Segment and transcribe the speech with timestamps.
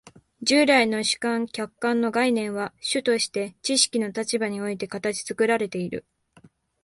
[0.41, 6.07] 従来の主観・客観の概念は主として知識の立場において形作られている。